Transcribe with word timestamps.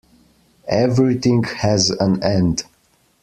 Everything 0.67 1.43
has 1.43 1.91
an 1.91 2.23
end. 2.23 2.63